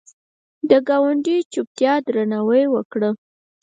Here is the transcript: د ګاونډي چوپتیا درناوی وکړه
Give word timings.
د 0.69 0.71
ګاونډي 0.89 1.37
چوپتیا 1.51 1.93
درناوی 2.05 2.63
وکړه 2.69 3.09